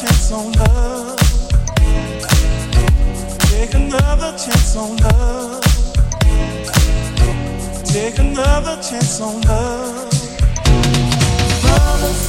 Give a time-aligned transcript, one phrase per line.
[0.00, 1.18] chance on love.
[3.50, 5.64] Take another chance on love.
[7.84, 10.10] Take another chance on love.
[11.62, 12.22] Promise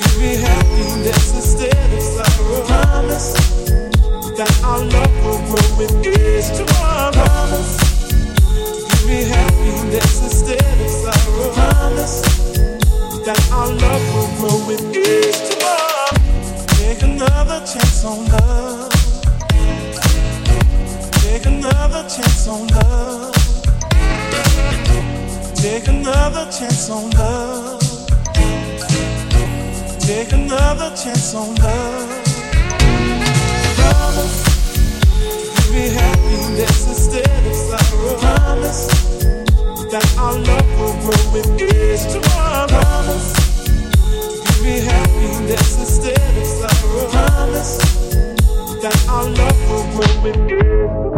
[0.00, 2.66] you'll be happiness instead of sorrow.
[2.66, 3.32] Promise
[4.36, 7.10] that our love will grow with each tomorrow.
[7.12, 7.72] Promise
[8.90, 11.52] you'll be happiness instead of sorrow.
[11.54, 12.20] Promise
[13.24, 15.59] that our love will grow with each tomorrow.
[16.90, 18.90] Take another chance on love.
[21.22, 23.32] Take another chance on love.
[25.54, 27.80] Take another chance on love.
[30.00, 32.10] Take another chance on love.
[33.76, 34.42] Promise
[35.54, 38.18] to be happiness instead of sorrow.
[38.18, 38.88] Promise
[39.92, 42.66] that our love will grow with each tomorrow.
[42.66, 43.39] Promise
[44.68, 47.08] happiness instead of sorrow.
[47.10, 47.78] Promise
[48.82, 51.09] that our love will with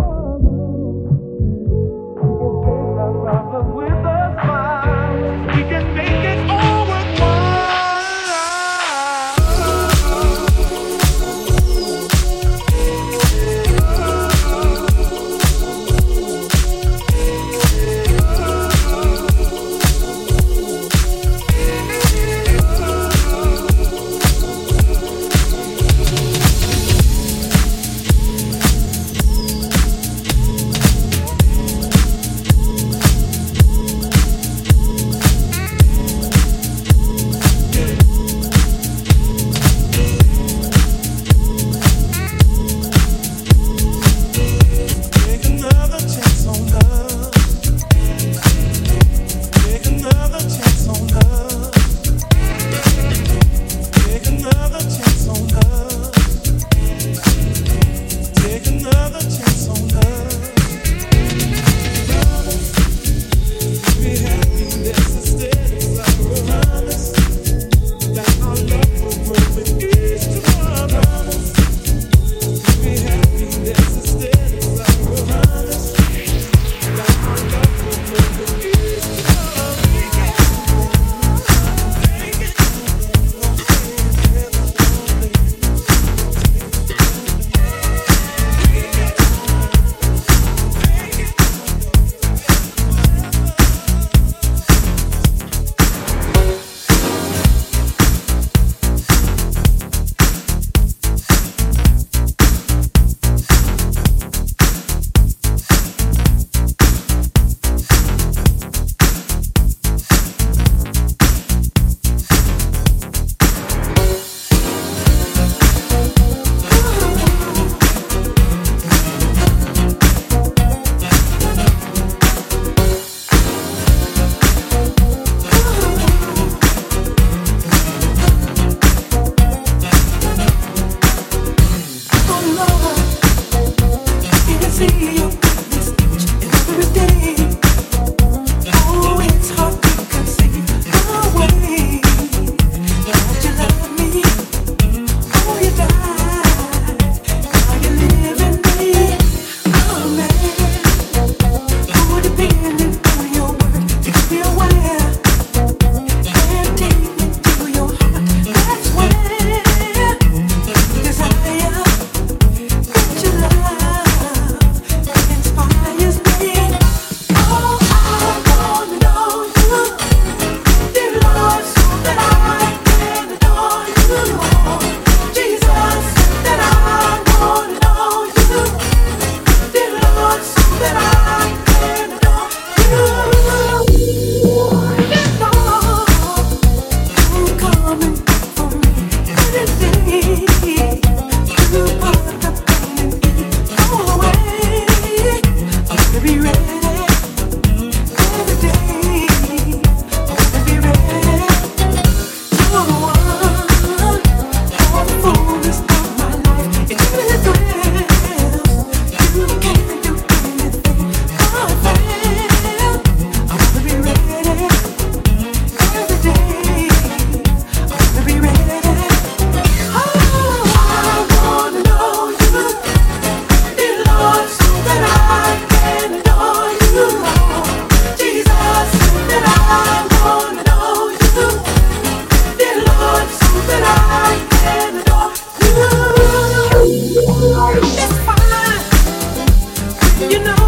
[240.30, 240.61] You know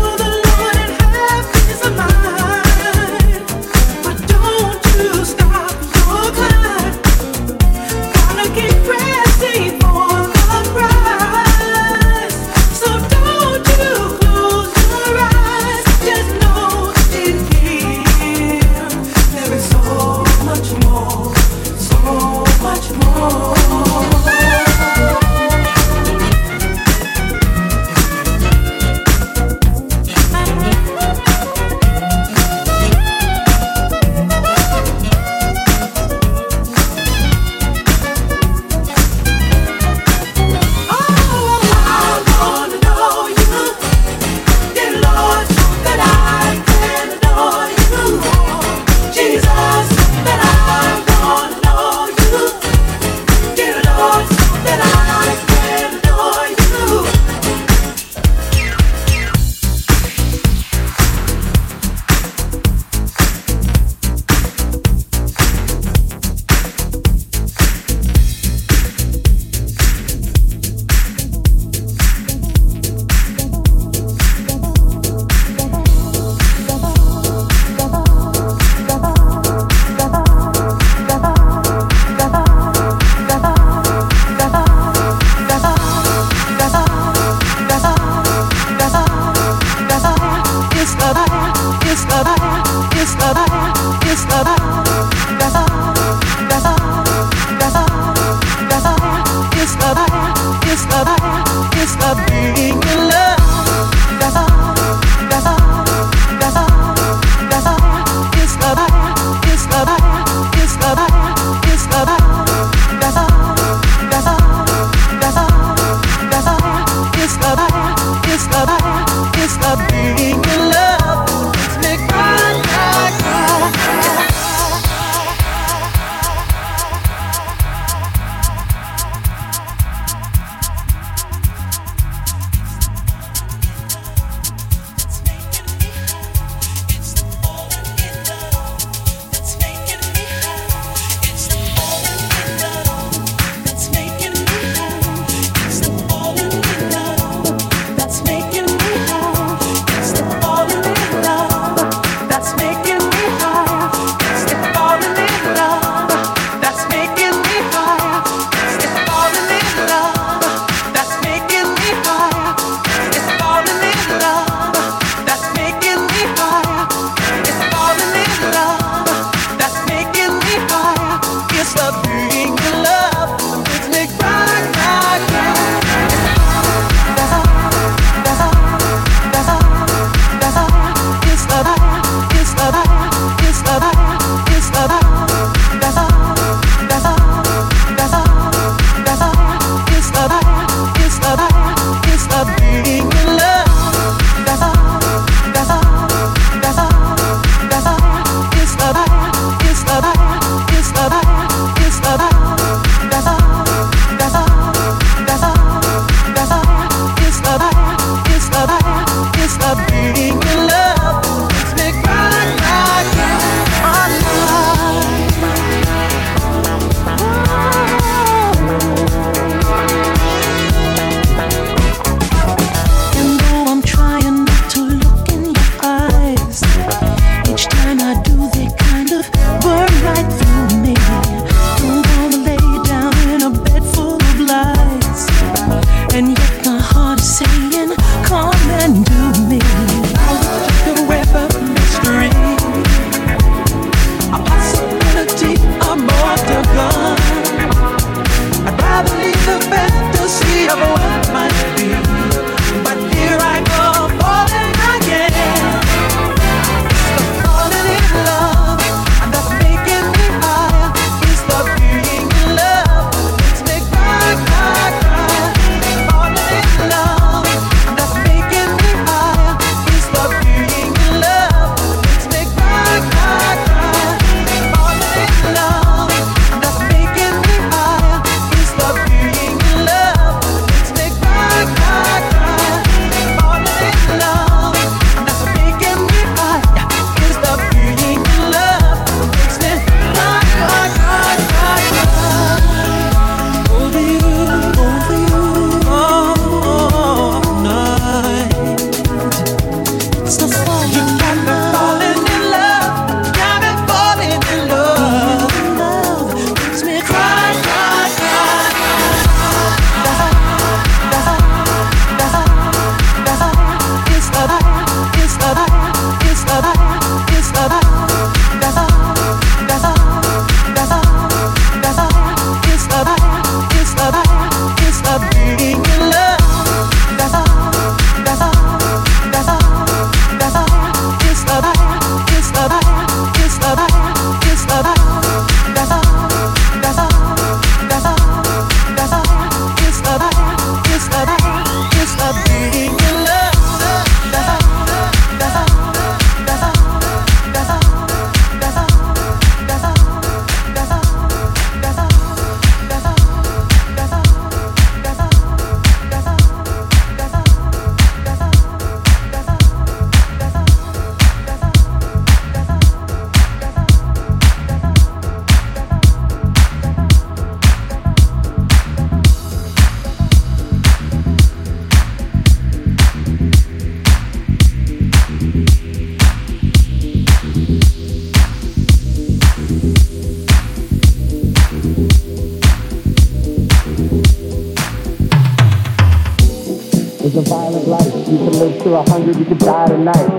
[389.35, 390.31] hundred, you could die tonight.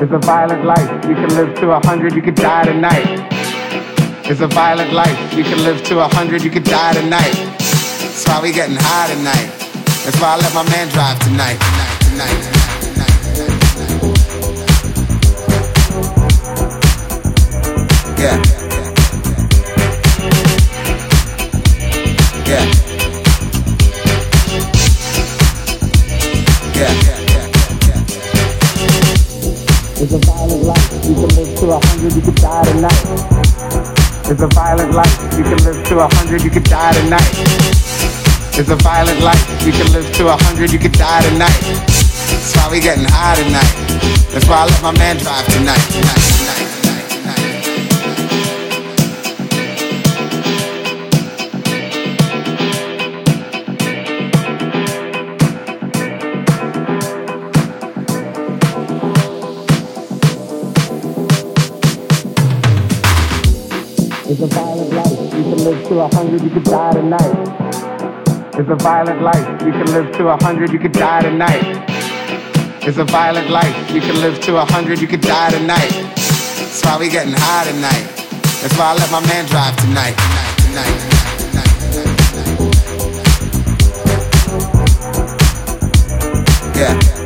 [0.00, 1.04] It's a violent life.
[1.04, 3.28] You can live to a hundred, you could die tonight.
[4.24, 5.34] It's a violent life.
[5.34, 7.34] You can live to a hundred, you could die tonight.
[7.58, 9.50] That's why we getting high tonight.
[10.04, 13.18] That's why I let my man drive tonight, tonight, tonight.
[18.18, 18.61] Yeah.
[38.62, 39.66] It's a violent life.
[39.66, 41.50] You can live to a hundred, you could die tonight.
[41.50, 43.74] That's why we getting high tonight.
[44.30, 46.68] That's why I let my man drive tonight, tonight, tonight.
[64.30, 65.34] It's a violent life.
[65.34, 67.61] You can live to a hundred, you could die tonight.
[68.54, 69.62] It's a violent life.
[69.62, 71.88] You can live to a hundred, you could die tonight.
[72.86, 73.90] It's a violent life.
[73.90, 75.90] You can live to a hundred, you could die tonight.
[76.16, 78.06] That's why we getting high tonight.
[78.60, 80.98] That's why I let my man drive tonight, tonight,
[81.40, 81.70] tonight.
[86.76, 87.21] Yeah.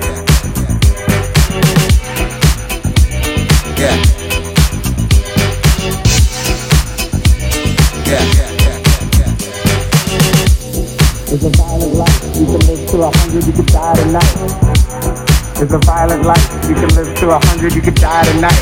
[15.58, 16.68] It's a violent life.
[16.68, 18.52] You can live to a hundred, you could die tonight.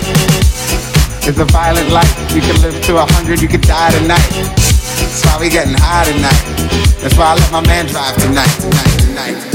[1.27, 2.33] It's a violent life.
[2.33, 4.31] You can live to a hundred, you could die tonight.
[4.31, 7.01] That's why we getting high tonight.
[7.03, 9.54] That's why I let my man drive tonight, tonight, tonight.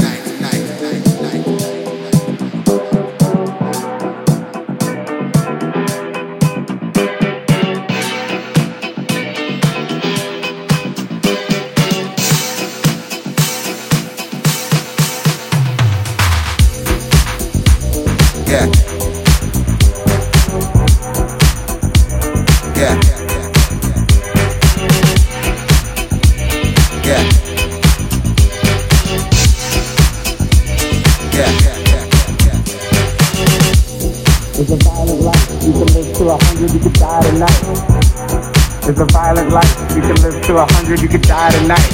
[39.94, 41.90] To a hundred, you could die tonight.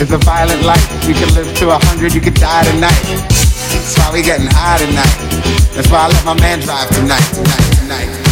[0.00, 1.06] It's a violent life.
[1.06, 3.02] You can live to a hundred, you could die tonight.
[3.28, 5.74] That's why we getting high tonight.
[5.74, 8.23] That's why I let my man drive tonight, tonight, tonight.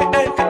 [0.00, 0.49] hey, hey.